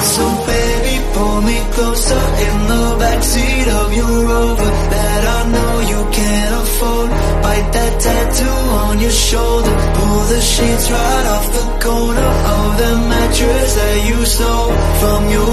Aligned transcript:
So 0.00 0.24
baby, 0.46 0.94
pull 1.14 1.40
me 1.42 1.58
closer 1.74 2.22
in 2.46 2.56
the 2.72 2.84
backseat 3.02 3.66
of 3.80 3.88
your 4.00 4.14
Rover 4.30 4.70
that 4.94 5.22
I 5.36 5.40
know 5.54 5.72
you 5.92 6.00
can't 6.18 6.54
afford. 6.62 7.10
Bite 7.42 7.70
that 7.76 7.94
tattoo 8.00 8.60
on 8.84 9.00
your 9.00 9.16
shoulder, 9.28 9.74
pull 9.96 10.20
the 10.32 10.40
sheets 10.40 10.86
right 10.90 11.26
off 11.34 11.46
the 11.58 11.66
corner 11.86 12.30
of 12.56 12.68
the 12.82 12.92
mattress 13.10 13.74
that 13.74 13.98
you 14.08 14.18
stole 14.24 14.72
from 15.00 15.20
your 15.36 15.47